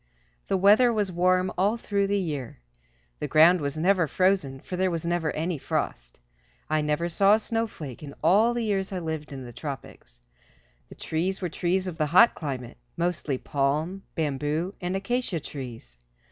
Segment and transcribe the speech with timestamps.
[0.47, 2.57] The weather was warm all through the year.
[3.19, 6.19] The ground was never frozen, for there was never any frost.
[6.71, 10.19] I never saw a snowflake in all the years I lived in the tropics.
[10.89, 15.99] The trees were trees of the hot climate, mostly palm, bamboo and acacia trees.